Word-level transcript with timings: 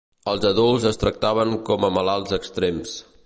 Els 0.31 0.45
adults 0.51 0.87
es 0.91 0.99
tractaven 1.03 1.53
com 1.69 1.87
a 1.89 1.93
malalts 2.01 2.37
externs. 2.39 2.97